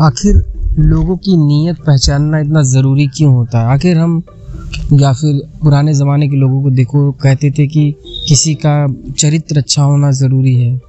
आखिर 0.00 0.36
लोगों 0.78 1.16
की 1.16 1.36
नीयत 1.36 1.76
पहचानना 1.76 2.38
इतना 2.38 2.62
ज़रूरी 2.62 3.06
क्यों 3.06 3.34
होता 3.34 3.60
है? 3.60 3.66
आखिर 3.66 3.98
हम 3.98 4.22
या 4.92 5.12
फिर 5.12 5.40
पुराने 5.62 5.94
ज़माने 5.94 6.28
के 6.28 6.36
लोगों 6.36 6.62
को 6.62 6.70
देखो, 6.70 7.12
कहते 7.12 7.50
थे 7.50 7.66
कि 7.66 7.94
किसी 8.28 8.54
का 8.54 8.86
चरित्र 9.18 9.58
अच्छा 9.58 9.82
होना 9.82 10.10
ज़रूरी 10.10 10.54
है, 10.54 10.80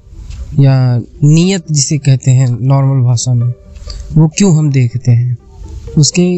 या 0.59 1.01
नीयत 1.23 1.71
जिसे 1.71 1.97
कहते 1.97 2.31
हैं 2.31 2.47
नॉर्मल 2.61 3.03
भाषा 3.05 3.33
में, 3.33 3.53
वो 4.17 4.27
क्यों 4.27 4.57
हम 4.57 4.71
देखते 4.71 5.11
हैं? 5.11 5.37
उसके 5.97 6.37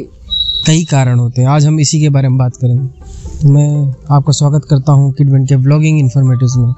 कई 0.67 0.83
कारण 0.83 1.19
होते 1.19 1.41
हैं। 1.41 1.49
आज 1.49 1.65
हम 1.65 1.79
इसी 1.79 1.99
के 2.01 2.09
बारे 2.09 2.29
में 2.29 2.37
बात 2.37 2.55
करेंगे। 2.55 3.49
मैं 3.49 3.93
आपका 4.11 4.31
स्वागत 4.31 4.65
करता 4.69 4.91
हूँ 4.91 5.11
किडवेंट 5.13 5.47
के 5.49 5.57
ब्लॉगिंग 5.57 5.99
इन्फॉर्मेटिव 5.99 6.49
में, 6.57 6.73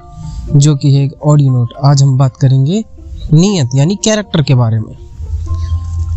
जो 0.60 0.76
कि 0.76 0.94
है 0.96 1.06
एक 1.06 1.14
ऑडियो 1.24 1.54
नोट 1.54 1.74
आज 1.84 2.04
हम 2.04 2.18
बात 2.18 2.38
करेंगे 2.38 2.84
नीयत, 3.34 3.70
यानी 3.76 3.96
कैरेक्टर 3.96 4.44
के 4.44 4.56
बारे 4.56 4.80
में। 4.80 5.05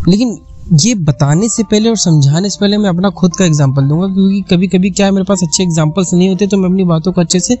लेकिन 0.07 0.37
ये 0.75 0.93
बताने 0.95 1.49
से 1.49 1.63
पहले 1.63 1.89
और 1.89 1.97
समझाने 1.97 2.49
से 2.49 2.57
पहले 2.61 2.77
मैं 2.77 2.89
अपना 2.89 3.09
खुद 3.11 3.35
का 3.35 3.45
एग्ज़ाम्पल 3.45 3.87
दूँगा, 3.87 4.07
क्योंकि 4.07 4.41
कभी 4.49 4.67
कभी 4.67 4.89
क्या 4.91 5.05
है 5.05 5.11
मेरे 5.11 5.25
पास 5.25 5.43
अच्छे 5.43 5.63
एग्जाम्पल्स 5.63 6.13
नहीं 6.13 6.29
होते 6.29 6.47
तो 6.47 6.57
मैं 6.57 6.69
अपनी 6.69 6.83
बातों 6.85 7.11
को 7.11 7.21
अच्छे 7.21 7.39
से 7.39 7.57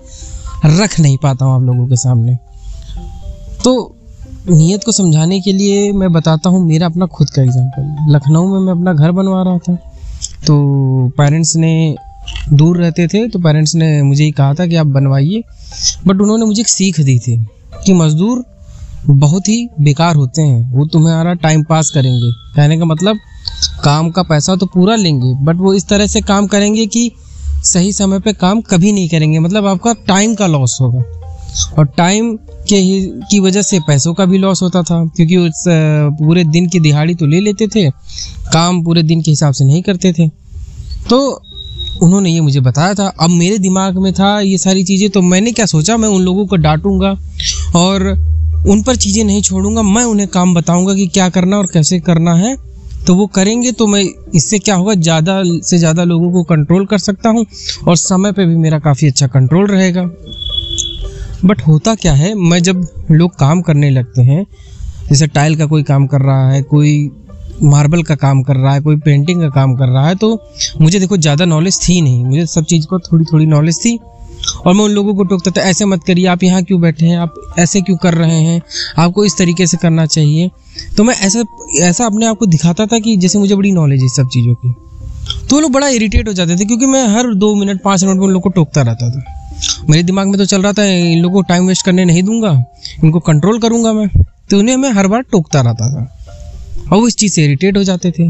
रख 0.65 0.99
नहीं 0.99 1.17
पाता 1.17 1.45
हूँ 1.45 1.55
आप 1.55 1.61
लोगों 1.61 1.87
के 1.87 1.95
सामने। 1.95 2.35
तो 3.63 3.95
नीयत 4.49 4.83
को 4.83 4.91
समझाने 4.91 5.39
के 5.41 5.51
लिए 5.53 5.91
मैं 5.91 6.11
बताता 6.13 6.49
हूँ 6.49 6.65
मेरा 6.67 6.85
अपना 6.85 7.05
खुद 7.07 7.29
का 7.29 7.41
एग्ज़ाम्पल 7.41 8.13
लखनऊ 8.15 8.47
में 8.47 8.59
मैं 8.59 8.73
अपना 8.73 8.93
घर 8.93 9.11
बनवा 9.11 9.41
रहा 9.43 9.57
था 9.57 9.75
तो 10.47 10.57
पेरेंट्स 11.17 11.55
ने 11.55 11.95
दूर 12.53 12.77
रहते 12.77 13.07
थे 13.07 13.27
तो 13.27 13.39
पेरेंट्स 13.39 13.75
ने 13.75 14.01
मुझे 14.01 14.23
ही 14.23 14.31
कहा 14.31 14.53
था 14.53 14.65
कि 14.67 14.75
आप 14.75 14.87
बनवाइए 14.87 15.43
बट 16.07 16.21
उन्होंने 16.21 16.45
मुझे 16.45 16.61
एक 16.61 16.67
सीख 16.67 16.99
दी 17.01 17.17
थी 17.19 17.37
कि 17.85 17.93
मज़दूर 17.93 18.43
बहुत 19.01 19.47
ही 19.49 19.67
बेकार 19.81 20.15
होते 20.15 20.41
हैं। 20.41 20.71
वो 20.71 20.85
तुम्हारा 20.87 21.33
टाइम 21.35 21.63
पास 21.63 21.89
करेंगे। 21.89 22.31
कहने 22.55 22.77
का 22.77 22.85
मतलब 22.85 23.17
काम 23.83 24.09
का 24.09 24.23
पैसा 24.23 24.55
तो 24.55 24.65
पूरा 24.65 24.95
लेंगे 24.95 25.33
बट 25.43 25.55
वो 25.55 25.73
इस 25.73 25.87
तरह 25.87 26.07
से 26.07 26.21
काम 26.21 26.47
करेंगे 26.47 26.85
कि 26.85 27.11
सही 27.63 27.91
समय 27.93 28.19
पे 28.19 28.33
काम 28.33 28.61
कभी 28.61 28.91
नहीं 28.91 29.09
करेंगे। 29.09 29.39
मतलब 29.39 29.65
आपका 29.65 29.93
टाइम 30.07 30.35
का 30.35 30.47
लॉस 30.47 30.77
होगा। 30.81 31.03
और 31.79 31.85
टाइम 31.87 32.35
के 32.69 32.75
ही, 32.75 33.01
की 33.31 33.39
वजह 33.39 33.61
से 33.61 33.79
पैसों 33.79 34.13
का 34.13 34.25
भी 34.25 34.37
लॉस 34.37 34.61
होता 34.61 34.81
था, 34.83 35.03
क्योंकि 35.05 35.37
उस 35.37 35.63
पूरे 36.19 36.43
दिन 36.43 36.67
की 36.67 36.79
दिहाड़ी 36.79 37.15
तो 37.15 37.25
ले 37.25 37.39
लेते 37.39 37.67
थे, 37.67 37.89
काम 38.53 38.83
पूरे 38.83 39.03
दिन 39.03 39.21
के 39.21 39.31
हिसाब 39.31 39.53
से 39.53 39.65
नहीं 39.65 39.81
करते 39.81 40.13
थे। 40.13 40.27
तो 41.09 41.19
उन्होंने 42.03 42.29
ये 42.29 42.41
मुझे 42.41 42.59
बताया 42.59 42.93
था, 42.93 43.07
अब 43.21 43.29
मेरे 43.29 43.57
दिमाग 43.57 43.97
में 43.97 44.11
था 44.13 44.39
ये 44.39 44.57
सारी 44.57 44.83
चीज़ें 44.83 45.09
तो 45.09 45.21
मैंने 45.21 45.51
क्या 45.51 45.65
सोचा? 45.65 45.97
मैं 45.97 46.09
उन 46.09 46.21
लोगों 46.21 46.45
को 46.47 46.55
डांटूँगा। 46.55 47.15
और 47.75 48.13
उन 48.67 48.81
पर 48.81 48.95
चीज़ें 48.95 49.23
नहीं 49.23 49.41
छोड़ूँगा, 49.41 49.81
मैं 49.81 50.03
उन्हें 50.03 50.27
काम 50.27 50.53
बताऊँगा 50.53 50.93
कि 50.93 51.07
क्या 51.07 51.29
करना 51.29 51.57
और 51.57 51.67
कैसे 51.73 51.99
करना 51.99 52.33
है। 52.33 52.55
तो 53.07 53.13
वो 53.15 53.25
करेंगे 53.27 53.71
तो 53.71 53.87
मैं 53.87 54.03
इससे 54.35 54.59
क्या 54.59 54.75
होगा, 54.75 54.93
ज़्यादा 54.93 55.41
से 55.43 55.77
ज़्यादा 55.77 56.03
लोगों 56.03 56.31
को 56.31 56.43
कंट्रोल 56.43 56.85
कर 56.85 56.97
सकता 56.97 57.29
हूँ 57.29 57.45
और 57.87 57.97
समय 57.97 58.31
पर 58.31 58.45
भी 58.45 58.55
मेरा 58.55 58.79
काफ़ी 58.79 59.07
अच्छा 59.07 59.27
कंट्रोल 59.27 59.67
रहेगा। 59.67 60.03
बट 61.45 61.61
होता 61.61 61.95
क्या 61.95 62.13
है, 62.13 62.33
मैं 62.33 62.61
जब 62.63 62.85
लोग 63.11 63.35
काम 63.35 63.61
करने 63.61 63.89
लगते 63.89 64.21
हैं, 64.21 64.45
जैसे 65.09 65.27
टाइल 65.27 65.55
का 65.55 65.65
कोई 65.65 65.83
काम 65.83 66.07
कर 66.07 66.21
रहा 66.21 66.51
है, 66.51 66.61
कोई 66.61 67.11
मार्बल 67.63 68.03
का 68.03 68.15
काम 68.15 68.41
कर 68.43 68.55
रहा 68.55 68.73
है, 68.73 68.81
कोई 68.81 68.95
पेंटिंग 68.97 69.41
का 69.41 69.49
काम 69.51 69.75
कर 69.75 69.87
रहा 69.87 70.07
है 70.07 70.15
तो 70.15 70.39
मुझे 70.81 70.99
देखो 70.99 71.17
ज़्यादा 71.17 71.45
नॉलेज 71.45 71.79
थी 71.79 71.99
नहीं। 72.01 72.23
मुझे 72.25 72.45
सब 72.45 72.65
चीज़ 72.65 72.85
को 72.87 72.99
थोड़ी 73.01 73.25
थोड़ी 73.25 73.45
नॉलेज 73.47 73.79
थी। 73.79 73.99
और 74.65 74.73
मैं 74.73 74.83
उन 74.83 74.91
लोगों 74.91 75.13
को 75.15 75.23
टोकता 75.23 75.51
था, 75.51 75.61
ऐसे 75.61 75.85
मत 75.85 76.03
करिए, 76.03 76.25
आप 76.25 76.43
यहाँ 76.43 76.61
क्यों 76.63 76.79
बैठे 76.81 77.05
हैं? 77.05 77.17
आप 77.17 77.33
ऐसे 77.59 77.81
क्यों 77.81 77.95
कर 77.97 78.13
रहे 78.13 78.39
हैं? 78.41 78.61
आपको 78.97 79.25
इस 79.25 79.37
तरीके 79.37 79.67
से 79.67 79.77
करना 79.77 80.05
चाहिए। 80.05 80.49
तो 80.97 81.03
मैं 81.03 81.15
ऐसा 81.17 81.43
ऐसा 81.79 82.05
अपने 82.05 82.25
आप 82.25 82.37
को 82.37 82.45
दिखाता 82.45 82.85
था 82.85 82.99
कि 82.99 83.15
जैसे 83.17 83.39
मुझे 83.39 83.55
बड़ी 83.55 83.71
नॉलेज 83.71 84.01
है 84.01 84.07
सब 84.09 84.27
चीज़ों 84.27 84.53
की। 84.55 84.73
तो 85.49 85.55
वो 85.55 85.59
लोग 85.61 85.71
बड़ा 85.71 85.87
इरिटेट 85.87 86.27
हो 86.27 86.33
जाते 86.33 86.55
थे, 86.55 86.65
क्योंकि 86.65 86.85
मैं 86.85 87.05
हर 87.07 87.33
दो 87.35 87.53
मिनट, 87.55 87.81
पाँच 87.83 88.03
मिनट 88.03 88.17
में 88.17 88.25
उन 88.27 88.33
लोग 88.33 88.43
को 88.43 88.49
टोकता 88.49 88.81
रहता 88.81 89.09
था। 89.09 89.23
मेरे 89.89 90.03
दिमाग 90.03 90.27
में 90.27 90.37
तो 90.37 90.45
चल 90.45 90.61
रहा 90.61 90.73
था, 90.73 90.83
इन 90.85 91.21
लोगों 91.21 91.35
को 91.35 91.41
टाइम 91.41 91.67
वेस्ट 91.67 91.85
करने 91.85 92.05
नहीं 92.05 92.23
दूँगा, 92.23 92.51
इनको 93.03 93.19
कंट्रोल 93.19 93.59
करूँगा 93.59 93.93
मैं। 93.93 94.07
तो 94.49 94.59
उन्हें 94.59 94.77
मैं 94.77 94.91
हर 94.91 95.07
बार 95.07 95.21
टोकता 95.21 95.61
रहता 95.61 95.89
था। 95.89 96.07
और 96.83 96.97
वो 96.97 97.07
इस 97.07 97.15
चीज़ 97.15 97.33
से 97.33 97.43
इरीटेट 97.45 97.77
हो 97.77 97.83
जाते 97.83 98.11
थे। 98.11 98.29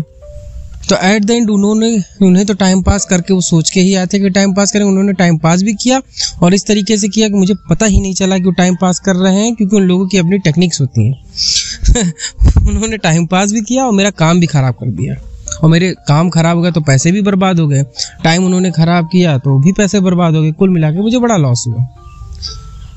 तो 0.89 0.95
एट 1.05 1.25
द 1.25 1.31
एंड 1.31 1.49
उन्होंने, 1.49 1.89
उन्हें 2.21 2.45
तो 2.45 2.53
टाइम 2.53 2.81
पास 2.81 3.05
करके 3.05 3.33
वो 3.33 3.41
सोच 3.41 3.69
के 3.69 3.79
ही 3.79 3.93
आए 3.95 4.07
थे 4.07 4.19
कि 4.19 4.29
टाइम 4.29 4.53
पास 4.53 4.71
करें 4.71 4.83
उन्होंने 4.85 5.13
टाइम 5.13 5.37
पास 5.37 5.61
भी 5.63 5.73
किया 5.73 6.01
और 6.43 6.53
इस 6.53 6.65
तरीके 6.65 6.97
से 6.97 7.07
किया 7.07 7.27
कि 7.27 7.33
मुझे 7.33 7.53
पता 7.69 7.85
ही 7.85 7.99
नहीं 8.01 8.13
चला 8.13 8.37
कि 8.37 8.43
वो 8.43 8.51
टाइम 8.51 8.75
पास 8.75 8.99
कर 8.99 9.15
रहे 9.15 9.35
हैं, 9.35 9.55
क्योंकि 9.55 9.75
उन 9.75 9.83
लोगों 9.83 10.07
की 10.07 10.17
अपनी 10.17 10.37
टेक्निक्स 10.39 10.81
होती 10.81 11.07
हैं। 11.07 12.03
उन्होंने 12.67 12.97
टाइम 12.97 13.25
पास 13.25 13.51
भी 13.51 13.61
किया 13.61 13.85
और 13.85 13.91
मेरा 13.91 14.09
काम 14.19 14.39
भी 14.39 14.47
ख़राब 14.47 14.73
कर 14.73 14.89
दिया। 14.91 15.15
और 15.63 15.69
मेरे 15.69 15.93
काम 16.07 16.29
ख़राब 16.29 16.55
हो 16.55 16.61
गया 16.61 16.71
तो 16.71 16.81
पैसे 16.81 17.11
भी 17.11 17.21
बर्बाद 17.21 17.59
हो 17.59 17.67
गए। 17.67 17.83
टाइम 18.23 18.45
उन्होंने 18.45 18.71
ख़राब 18.71 19.09
किया 19.11 19.37
तो 19.37 19.57
भी 19.59 19.71
पैसे 19.71 19.99
बर्बाद 19.99 20.35
हो 20.35 20.41
गए। 20.41 20.51
कुल 20.51 20.69
मिला 20.69 20.91
के 20.91 21.01
मुझे 21.01 21.19
बड़ा 21.19 21.37
लॉस 21.37 21.63
हुआ। 21.67 21.85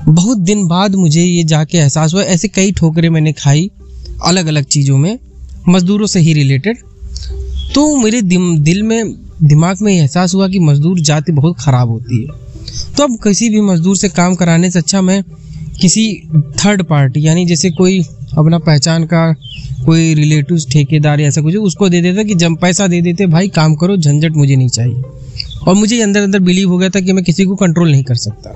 बहुत 0.05 0.37
दिन 0.37 0.67
बाद 0.67 0.95
मुझे 0.95 1.23
ये 1.23 1.43
जाके 1.43 1.77
एहसास 1.77 2.13
हुआ। 2.13 2.23
ऐसे 2.23 2.47
कई 2.47 2.71
ठोकरें 2.71 3.09
मैंने 3.09 3.33
खाई 3.33 3.69
अलग 4.25 4.47
अलग 4.47 4.63
चीज़ों 4.65 4.97
में। 4.97 5.17
मज़दूरों 5.69 6.07
से 6.07 6.19
ही 6.19 6.33
रिलेटेड 6.33 6.77
तो 7.75 7.95
मेरे 7.97 8.21
दिल 8.21 8.81
में, 8.83 9.15
दिमाग 9.43 9.77
में 9.81 9.93
एहसास 9.93 10.33
हुआ 10.35 10.47
कि 10.47 10.59
मज़दूर 10.59 10.99
जाति 10.99 11.31
बहुत 11.31 11.59
ख़राब 11.59 11.89
होती 11.89 12.21
है। 12.23 12.41
तो 12.97 13.03
अब 13.03 13.17
किसी 13.23 13.49
भी 13.49 13.61
मज़दूर 13.61 13.97
से 13.97 14.09
काम 14.09 14.35
कराने 14.35 14.71
से 14.71 14.79
अच्छा 14.79 15.01
मैं 15.01 15.23
किसी 15.81 16.05
थर्ड 16.59 16.83
पार्टी 16.83 17.25
यानी 17.27 17.45
जैसे 17.45 17.71
कोई 17.71 17.99
अपना 18.37 18.59
पहचान 18.59 19.05
का 19.05 19.31
कोई 19.85 20.13
रिलेटिव 20.13 20.59
ठेकेदार 20.71 21.21
ऐसा 21.21 21.41
कुछ, 21.41 21.55
उसको 21.55 21.89
दे 21.89 22.01
देता 22.01 22.23
कि 22.23 22.35
जब 22.35 22.55
पैसा 22.57 22.87
दे 22.87 23.01
देते, 23.01 23.25
भाई 23.25 23.47
काम 23.47 23.75
करो, 23.75 23.97
झंझट 23.97 24.35
मुझे 24.35 24.55
नहीं 24.55 24.67
चाहिए। 24.67 25.01
और 25.67 25.75
मुझे 25.75 26.01
अंदर 26.01 26.21
अंदर 26.21 26.39
बिलीव 26.39 26.69
हो 26.69 26.77
गया 26.77 26.89
था 26.89 26.99
कि 26.99 27.13
मैं 27.13 27.23
किसी 27.23 27.45
को 27.45 27.55
कंट्रोल 27.55 27.91
नहीं 27.91 28.03
कर 28.03 28.15
सकता। 28.15 28.55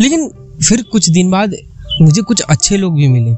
लेकिन 0.00 0.30
फिर 0.62 0.82
कुछ 0.82 1.10
दिन 1.10 1.30
बाद 1.30 1.56
मुझे 2.00 2.22
कुछ 2.22 2.40
अच्छे 2.40 2.76
लोग 2.76 2.94
भी 2.94 3.08
मिले। 3.08 3.32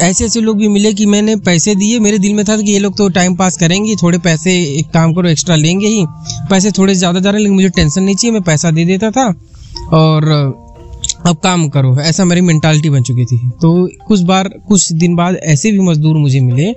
ऐसे 0.00 0.24
ऐसे 0.24 0.40
लोग 0.40 0.56
भी 0.56 0.68
मिले 0.68 0.92
कि 0.92 1.06
मैंने 1.06 1.36
पैसे 1.36 1.74
दिए, 1.74 1.98
मेरे 1.98 2.18
दिल 2.18 2.34
में 2.34 2.44
था 2.44 2.56
कि 2.56 2.72
ये 2.72 2.78
लोग 2.78 2.96
तो 2.96 3.08
टाइम 3.08 3.34
पास 3.34 3.56
करेंगे, 3.56 3.96
थोड़े 3.96 4.18
पैसे 4.18 4.52
एक 4.78 4.86
काम 4.86 5.12
करो 5.12 5.28
एक्स्ट्रा 5.28 5.56
लेंगे 5.56 5.86
ही। 5.86 6.04
पैसे 6.50 6.70
थोड़े 6.70 6.94
ज़्यादा 6.94 7.20
जा 7.20 7.30
रहे 7.30 7.38
हैं, 7.38 7.42
लेकिन 7.42 7.54
मुझे 7.54 7.68
टेंशन 7.68 8.02
नहीं 8.02 8.16
चाहिए, 8.16 8.32
मैं 8.32 8.42
पैसा 8.42 8.70
दे 8.70 8.84
देता 8.84 9.10
था। 9.10 9.26
और, 9.92 10.28
अब 11.26 11.36
काम 11.36 11.68
करो, 11.68 11.96
ऐसा 12.00 12.24
मेरी 12.24 12.40
मेंटालिटी 12.40 12.90
बन 12.90 13.02
चुकी 13.02 13.24
थी। 13.24 13.38
तो 13.62 13.88
कुछ 14.08 14.20
बार, 14.20 14.48
कुछ 14.48 14.92
दिन 14.92 15.16
बाद 15.16 15.36
ऐसे 15.36 15.72
भी 15.72 15.80
मजदूर 15.80 16.16
मुझे 16.16 16.40
मिले 16.40 16.74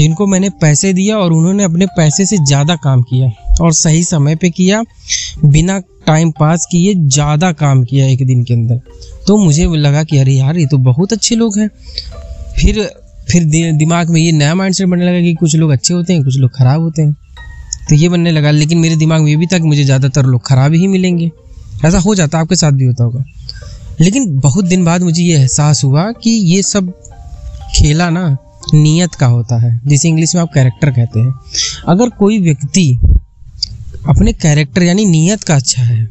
जिनको 0.00 0.26
मैंने 0.26 0.48
पैसे 0.60 0.92
दिया 0.92 1.16
और 1.18 1.32
उन्होंने 1.32 1.64
अपने 1.64 1.86
पैसे 1.96 2.26
से 2.26 2.36
ज़्यादा 2.38 2.76
काम 2.84 3.02
किया 3.02 3.30
और 3.60 3.72
सही 3.74 4.02
समय 4.04 4.36
पे 4.36 4.50
किया, 4.50 4.82
बिना 5.44 5.78
टाइम 6.06 6.30
पास 6.30 6.66
किए 6.70 6.94
ज़्यादा 6.94 7.52
काम 7.54 7.82
किया 7.84 8.06
एक 8.06 8.26
दिन 8.26 8.42
के 8.44 8.54
अंदर। 8.54 8.80
तो 9.26 9.36
मुझे 9.36 9.66
लगा 9.68 10.04
कि 10.04 10.18
अरे 10.18 10.32
यार, 10.32 10.58
ये 10.58 10.66
तो 10.66 10.78
बहुत 10.80 11.12
अच्छे 11.12 11.36
लोग 11.36 11.58
हैं। 11.58 11.68
फिर 12.56 12.88
फिर 13.30 13.44
दिमाग 13.72 14.10
में 14.10 14.20
ये 14.20 14.30
नया 14.32 14.54
माइंडसेट 14.54 14.88
बनने 14.88 15.06
लगा 15.06 15.20
कि 15.20 15.34
कुछ 15.34 15.54
लोग 15.56 15.70
अच्छे 15.70 15.94
होते 15.94 16.12
हैं, 16.12 16.22
कुछ 16.24 16.36
लोग 16.36 16.50
ख़राब 16.50 16.80
होते 16.80 17.02
हैं। 17.02 17.12
तो 17.88 17.94
ये 17.94 18.08
बनने 18.08 18.30
लगा, 18.30 18.50
लेकिन 18.50 18.78
मेरे 18.78 18.96
दिमाग 18.96 19.22
में 19.22 19.30
ये 19.30 19.36
भी 19.36 19.46
था 19.46 19.58
कि 19.58 19.64
मुझे 19.64 19.84
ज़्यादातर 19.84 20.26
लोग 20.26 20.46
ख़राब 20.46 20.74
ही 20.74 20.86
मिलेंगे। 20.88 21.30
ऐसा 21.84 21.98
हो 21.98 22.14
जाता, 22.14 22.38
आपके 22.38 22.56
साथ 22.56 22.72
भी 22.72 22.84
होता 22.84 23.04
होगा। 23.04 23.24
लेकिन 24.00 24.38
बहुत 24.40 24.64
दिन 24.64 24.84
बाद 24.84 25.02
मुझे 25.02 25.22
ये 25.22 25.36
एहसास 25.36 25.82
हुआ 25.84 26.10
कि 26.14 26.30
ये 26.30 26.62
सब 26.62 26.92
खेला 27.74 28.08
ना 28.10 28.36
नीयत 28.74 29.14
का 29.14 29.26
होता 29.26 29.58
है, 29.58 29.80
जिसे 29.86 30.08
इंग्लिश 30.08 30.34
में 30.34 30.42
आप 30.42 30.50
कैरेक्टर 30.54 30.90
कहते 30.90 31.20
हैं। 31.20 31.34
अगर 31.88 32.08
कोई 32.10 32.38
व्यक्ति 32.40 32.88
अपने 34.08 34.32
कैरेक्टर 34.34 34.82
यानी 34.82 35.04
नीयत 35.06 35.42
का 35.44 35.54
अच्छा 35.54 35.82
है 35.82 36.04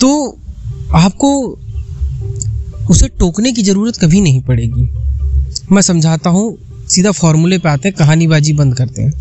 तो 0.00 0.38
आपको 0.94 1.30
उसे 2.90 3.08
टोकने 3.10 3.52
की 3.52 3.62
ज़रूरत 3.62 3.96
कभी 3.96 4.20
नहीं 4.20 4.40
पड़ेगी। 4.42 4.88
मैं 5.72 5.82
समझाता 5.82 6.30
हूँ, 6.30 6.56
सीधा 6.88 7.10
फॉर्मूले 7.12 7.58
पे 7.58 7.68
आते 7.68 7.88
हैं, 7.88 7.96
कहानीबाजी 7.96 8.52
बंद 8.52 8.74
करते 8.76 9.02
हैं। 9.02 9.12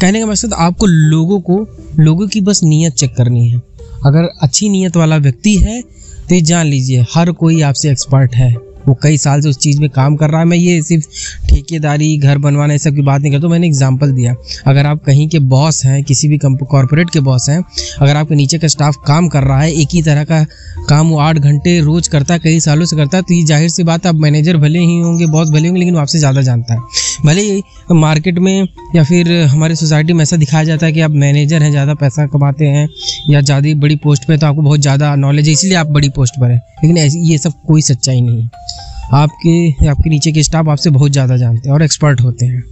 कहने 0.00 0.20
का 0.20 0.26
मकसद, 0.26 0.52
आपको 0.54 0.86
लोगों 0.86 1.40
को, 1.40 1.58
लोगों 1.98 2.26
की 2.28 2.40
बस 2.40 2.60
नीयत 2.64 2.94
चेक 2.94 3.14
करनी 3.16 3.48
है। 3.48 3.58
अगर 4.06 4.28
अच्छी 4.42 4.68
नीयत 4.68 4.96
वाला 4.96 5.16
व्यक्ति 5.18 5.56
है 5.56 5.80
तो 6.22 6.40
जान 6.42 6.66
लीजिए, 6.66 7.04
हर 7.14 7.30
कोई 7.32 7.60
आपसे 7.62 7.90
एक्सपर्ट 7.90 8.34
है। 8.34 8.54
वो 8.88 8.94
कई 9.02 9.18
साल 9.18 9.40
से 9.40 9.48
उस 9.48 9.58
चीज़ 9.58 9.80
में 9.80 9.88
काम 9.90 10.16
कर 10.16 10.30
रहा 10.30 10.40
है। 10.40 10.46
मैं 10.46 10.56
ये 10.56 10.80
सिर्फ़ 10.82 11.06
ठेकेदारी, 11.48 12.16
घर 12.18 12.38
बनवाना 12.38 12.72
ये 12.72 12.78
सब 12.78 12.94
की 12.94 13.02
बात 13.02 13.20
नहीं 13.20 13.32
करता 13.32 13.42
तो 13.42 13.48
मैंने 13.48 13.66
एग्ज़ाम्पल 13.66 14.12
दिया। 14.12 14.34
अगर 14.66 14.86
आप 14.86 15.02
कहीं 15.06 15.28
के 15.28 15.38
बॉस 15.50 15.84
हैं, 15.84 16.02
किसी 16.04 16.28
भी 16.28 16.38
कॉरपोरेट 16.38 17.10
के 17.10 17.20
बॉस 17.22 17.48
हैं, 17.48 17.62
अगर 18.00 18.16
आपके 18.16 18.34
नीचे 18.34 18.58
का 18.58 18.68
स्टाफ 18.68 18.96
काम 19.06 19.28
कर 19.28 19.44
रहा 19.44 19.60
है, 19.60 19.72
एक 19.72 19.88
ही 19.92 20.02
तरह 20.02 20.24
का 20.24 20.44
काम 20.88 21.08
वो 21.08 21.18
आठ 21.20 21.38
घंटे 21.38 21.78
रोज 21.80 22.08
करता 22.08 22.34
है, 22.34 22.40
कई 22.40 22.60
सालों 22.60 22.86
से 22.86 22.96
करता 22.96 23.16
है 23.16 23.22
तो 23.22 23.34
ये 23.34 23.42
ज़ाहिर 23.44 23.68
सी 23.70 23.84
बात 23.84 24.06
आप 24.06 24.14
मैनेजर 24.16 24.56
भले 24.58 24.78
ही 24.80 24.98
होंगे 24.98 25.26
बॉस 25.28 25.50
भले 25.50 25.68
होंगे, 25.68 25.78
लेकिन 25.78 25.94
वो 25.94 26.00
आपसे 26.00 26.18
ज़्यादा 26.18 26.42
जानता 26.42 26.74
है। 26.74 26.80
भले 27.24 27.42
ही 27.42 27.62
मार्केट 27.92 28.38
में 28.38 28.68
या 28.96 29.04
फिर 29.04 29.30
हमारे 29.44 29.74
सोसाइटी 29.76 30.12
में 30.12 30.22
ऐसा 30.22 30.36
दिखाया 30.36 30.64
जाता 30.64 30.86
है 30.86 30.92
कि 30.92 31.00
आप 31.00 31.10
मैनेजर 31.12 31.62
हैं, 31.62 31.70
ज़्यादा 31.70 31.94
पैसा 31.94 32.26
कमाते 32.28 32.66
हैं, 32.66 32.88
या 33.30 33.40
ज़्यादा 33.40 33.74
बड़ी 33.80 33.96
पोस्ट 33.98 34.28
पर 34.28 34.36
तो 34.36 34.46
आपको 34.46 34.62
बहुत 34.62 34.80
ज़्यादा 34.80 35.14
नॉलेज 35.16 35.46
है, 35.46 35.52
इसलिए 35.52 35.74
आप 35.74 35.86
बड़ी 35.88 36.08
पोस्ट 36.10 36.40
पर 36.40 36.50
हैं। 36.50 36.60
लेकिन 36.84 37.20
ये 37.22 37.38
सब 37.38 37.52
कोई 37.66 37.82
सच्चाई 37.82 38.20
नहीं 38.20 38.42
है। 38.42 38.81
आपके 39.14 39.88
आपके 39.88 40.10
नीचे 40.10 40.32
के 40.32 40.42
स्टाफ 40.42 40.68
आपसे 40.68 40.90
बहुत 40.90 41.12
ज़्यादा 41.12 41.36
जानते 41.36 41.68
हैं 41.68 41.74
और 41.74 41.82
एक्सपर्ट 41.82 42.20
होते 42.20 42.46
हैं। 42.46 42.62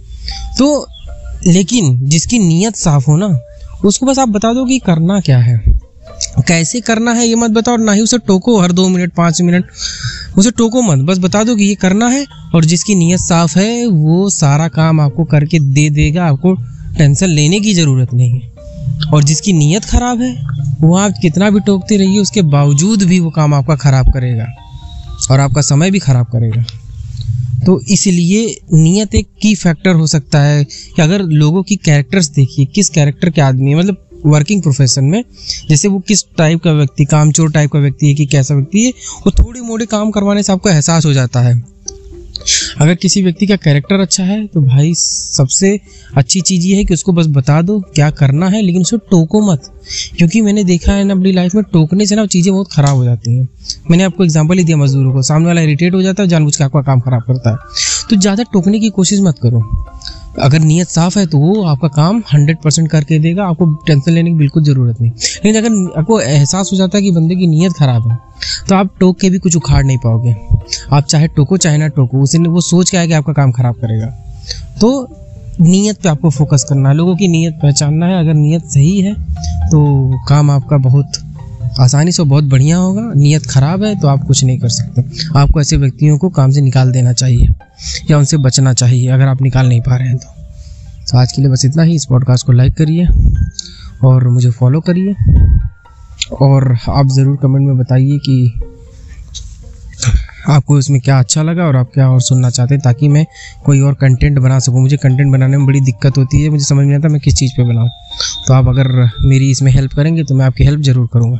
तो 0.57 0.87
लेकिन 1.47 1.99
जिसकी 2.07 2.39
नीयत 2.39 2.75
साफ़ 2.75 3.05
हो 3.07 3.17
ना, 3.17 3.39
उसको 3.85 4.05
बस 4.05 4.19
आप 4.19 4.29
बता 4.29 4.53
दो 4.53 4.65
कि 4.65 4.79
करना 4.79 5.19
क्या 5.19 5.37
है। 5.37 5.81
कैसे 6.47 6.81
करना 6.81 7.13
है 7.13 7.27
ये 7.27 7.35
मत 7.35 7.51
बताओ 7.51 7.77
ना 7.77 7.91
ही 7.91 8.01
उसे 8.01 8.17
टोको, 8.17 8.59
हर 8.59 8.71
दो 8.71 8.89
मिनट, 8.89 9.13
पाँच 9.13 9.41
मिनट, 9.41 9.65
उसे 10.37 10.51
टोको 10.51 10.81
मत। 10.81 10.97
बस 10.97 11.17
बता 11.17 11.43
दो 11.43 11.55
कि 11.55 11.63
ये 11.63 11.75
करना 11.75 12.07
है, 12.07 12.25
और 12.55 12.65
जिसकी 12.65 12.95
नीयत 12.95 13.19
साफ़ 13.19 13.59
है, 13.59 13.85
वो 13.85 14.29
सारा 14.29 14.67
काम 14.67 15.01
आपको 15.01 15.23
करके 15.23 15.59
दे 15.59 15.89
देगा, 15.89 16.25
आपको 16.25 16.53
टेंशन 16.97 17.27
लेने 17.27 17.59
की 17.59 17.73
ज़रूरत 17.73 18.13
नहीं 18.13 18.41
है। 18.41 18.51
और 19.13 19.23
जिसकी 19.23 19.53
नीयत 19.53 19.85
ख़राब 19.85 20.21
है, 20.21 20.45
वो 20.81 20.97
आप 20.97 21.13
कितना 21.21 21.49
भी 21.49 21.59
टोकते 21.59 21.97
रहिए, 21.97 22.19
उसके 22.19 22.41
बावजूद 22.41 23.03
भी 23.03 23.19
वो 23.19 23.29
काम 23.29 23.53
आपका 23.53 23.75
ख़राब 23.75 24.05
करेगा। 24.13 24.45
और 25.31 25.39
आपका 25.39 25.61
समय 25.61 25.91
भी 25.91 25.99
ख़राब 25.99 26.25
करेगा। 26.25 26.63
तो 27.65 27.81
इसलिए 27.89 28.61
नीयत 28.73 29.15
एक 29.15 29.27
की 29.41 29.55
फैक्टर 29.55 29.91
हो 29.91 30.07
सकता 30.07 30.41
है 30.41 30.63
कि 30.63 31.01
अगर 31.01 31.21
लोगों 31.21 31.63
की 31.63 31.75
कैरेक्टर्स 31.75 32.27
देखिए, 32.27 32.65
किस 32.65 32.89
कैरेक्टर 32.89 33.29
के 33.29 33.41
आदमी 33.41 33.71
है 33.71 33.77
मतलब 33.77 34.07
वर्किंग 34.25 34.61
प्रोफेशन 34.61 35.03
में, 35.03 35.23
जैसे 35.69 35.87
वो 35.87 35.99
किस 35.99 36.23
टाइप 36.37 36.61
का 36.61 36.71
व्यक्ति, 36.71 37.05
कामचोर 37.05 37.51
टाइप 37.51 37.71
का 37.71 37.79
व्यक्ति 37.79 38.07
है 38.07 38.13
कि 38.13 38.25
कैसा 38.25 38.55
व्यक्ति 38.55 38.85
है, 38.85 38.91
वो 39.27 39.31
थोड़े 39.31 39.61
मोड़े 39.61 39.85
काम 39.85 40.11
करवाने 40.11 40.43
से 40.43 40.53
आपको 40.53 40.69
एहसास 40.69 41.05
हो 41.05 41.13
जाता 41.13 41.39
है। 41.39 41.63
अगर 42.81 42.95
किसी 42.95 43.21
व्यक्ति 43.23 43.47
का 43.47 43.55
कैरेक्टर 43.55 43.99
अच्छा 43.99 44.23
है 44.23 44.45
तो 44.47 44.61
भाई 44.61 44.93
सबसे 44.95 45.79
अच्छी 46.17 46.41
चीज़ 46.41 46.65
ये 46.67 46.75
है 46.77 46.83
कि 46.85 46.93
उसको 46.93 47.13
बस 47.13 47.27
बता 47.29 47.61
दो 47.61 47.79
क्या 47.95 48.09
करना 48.11 48.47
है, 48.49 48.61
लेकिन 48.61 48.81
उसको 48.81 48.97
टोको 49.11 49.41
मत। 49.41 49.71
क्योंकि 50.17 50.41
मैंने 50.41 50.63
देखा 50.63 50.93
है 50.93 51.03
ना 51.03 51.13
अपनी 51.13 51.31
लाइफ 51.31 51.55
में, 51.55 51.63
टोकने 51.63 52.05
से 52.05 52.15
ना 52.15 52.25
चीज़ें 52.25 52.53
बहुत 52.53 52.73
ख़राब 52.73 52.95
हो 52.95 53.03
जाती 53.05 53.35
हैं। 53.35 53.47
मैंने 53.91 54.03
आपको 54.03 54.23
एग्ज़ाम्पल 54.23 54.57
ही 54.57 54.63
दिया 54.63 54.77
मजदूरों 54.77 55.13
को। 55.13 55.21
सामने 55.21 55.47
वाला 55.47 55.61
इरीटेट 55.61 55.93
हो 55.93 56.01
जाता 56.01 56.23
है 56.23 56.29
जानबूझ 56.29 56.55
के 56.55 56.63
आपका 56.63 56.81
काम 56.81 56.99
ख़राब 56.99 57.21
करता 57.21 57.51
है। 57.51 57.57
तो 58.09 58.15
ज़्यादा 58.15 58.43
टोकने 58.43 58.79
की 58.79 58.89
कोशिश 58.89 59.19
मत 59.21 59.39
करो। 59.43 59.61
अगर 60.39 60.59
नीयत 60.59 60.87
साफ़ 60.87 61.17
है 61.19 61.25
तो 61.27 61.37
वो 61.37 61.63
आपका 61.63 61.87
काम 61.89 62.21
हंड्रेड 62.33 62.57
परसेंट 62.57 62.89
करके 62.89 63.17
देगा, 63.19 63.45
आपको 63.45 63.65
टेंशन 63.87 64.11
लेने 64.11 64.29
की 64.29 64.37
बिल्कुल 64.37 64.63
ज़रूरत 64.63 65.01
नहीं। 65.01 65.11
लेकिन 65.45 65.55
अगर 65.55 65.99
आपको 65.99 66.19
एहसास 66.21 66.69
हो 66.73 66.77
जाता 66.77 66.97
है 66.97 67.03
कि 67.03 67.11
बंदे 67.11 67.35
की 67.35 67.47
नीयत 67.47 67.73
ख़राब 67.73 68.07
है 68.07 68.17
तो 68.69 68.75
आप 68.75 68.93
टोक 68.99 69.19
के 69.19 69.29
भी 69.29 69.39
कुछ 69.39 69.55
उखाड़ 69.55 69.83
नहीं 69.85 69.97
पाओगे। 69.97 70.35
आप 70.91 71.03
चाहे 71.03 71.27
टोको, 71.27 71.57
चाहे 71.57 71.77
ना 71.77 71.87
टोको, 71.89 72.21
उसे 72.21 72.37
वो 72.39 72.61
सोच 72.61 72.89
के 72.89 72.97
आए 72.97 73.07
कि 73.07 73.13
आपका 73.13 73.33
काम 73.33 73.51
ख़राब 73.51 73.75
करेगा। 73.75 74.07
तो 74.81 75.07
नीयत 75.61 76.01
पे 76.03 76.09
आपको 76.09 76.29
फोकस 76.29 76.65
करना 76.69 76.89
है। 76.89 76.95
लोगों 76.95 77.15
की 77.15 77.27
नीयत 77.27 77.59
पहचानना 77.61 78.05
है। 78.05 78.19
अगर 78.19 78.33
नीयत 78.33 78.65
सही 78.67 78.99
है 79.01 79.13
तो 79.65 80.19
काम 80.29 80.51
आपका 80.51 80.77
बहुत 80.79 81.17
आसानी 81.81 82.11
से 82.11 82.23
बहुत 82.23 82.43
बढ़िया 82.43 82.77
होगा, 82.77 83.01
नीयत 83.15 83.45
ख़राब 83.45 83.83
है 83.83 83.95
तो 83.99 84.07
आप 84.07 84.23
कुछ 84.23 84.43
नहीं 84.43 84.59
कर 84.59 84.69
सकते। 84.69 85.03
आपको 85.39 85.61
ऐसे 85.61 85.77
व्यक्तियों 85.77 86.17
को 86.17 86.29
काम 86.31 86.51
से 86.51 86.61
निकाल 86.61 86.91
देना 86.91 87.13
चाहिए, 87.13 87.47
या 88.09 88.17
उनसे 88.17 88.37
बचना 88.39 88.73
चाहिए, 88.73 89.07
अगर 89.09 89.27
आप 89.27 89.41
निकाल 89.41 89.67
नहीं 89.67 89.81
पा 89.81 89.95
रहे 89.95 90.07
हैं 90.07 90.17
तो। 90.17 90.27
तो 91.11 91.17
आज 91.17 91.31
के 91.31 91.41
लिए 91.41 91.51
बस 91.51 91.65
इतना 91.65 91.83
ही। 91.83 91.95
इस 91.95 92.05
पॉडकास्ट 92.05 92.45
को 92.45 92.51
लाइक 92.51 92.73
करिए, 92.73 93.07
और 94.03 94.27
मुझे 94.27 94.49
फॉलो 94.51 94.79
करिए, 94.81 95.15
और 96.41 96.75
आप 96.89 97.07
ज़रूर 97.07 97.37
कमेंट 97.37 97.67
में 97.67 97.77
बताइए 97.77 98.17
कि 98.19 98.59
आपको 100.49 100.77
इसमें 100.79 100.99
क्या 101.01 101.19
अच्छा 101.19 101.43
लगा, 101.43 101.63
और 101.63 101.75
आप 101.75 101.89
क्या 101.93 102.09
और 102.09 102.21
सुनना 102.21 102.49
चाहते 102.49 102.73
हैं, 102.75 102.81
ताकि 102.83 103.07
मैं 103.07 103.25
कोई 103.65 103.81
और 103.81 103.93
कंटेंट 103.93 104.39
बना 104.39 104.59
सकूँ। 104.59 104.81
मुझे 104.81 104.97
कंटेंट 104.97 105.31
बनाने 105.31 105.57
में 105.57 105.65
बड़ी 105.65 105.81
दिक्कत 105.81 106.17
होती 106.17 106.41
है, 106.43 106.49
मुझे 106.49 106.65
समझ 106.65 106.85
नहीं 106.85 106.95
आता 106.95 107.09
मैं 107.09 107.21
किस 107.21 107.35
चीज़ 107.35 107.51
पे 107.51 107.63
बनाऊँ। 107.63 107.89
तो 108.47 108.53
आप 108.53 108.67
अगर 108.67 109.09
मेरी 109.25 109.49
इसमें 109.51 109.71
हेल्प 109.71 109.93
करेंगे 109.93 110.23
तो 110.23 110.35
मैं 110.35 110.45
आपकी 110.45 110.63
हेल्प 110.63 110.81
ज़रूर 110.81 111.07
करूँगा। 111.13 111.39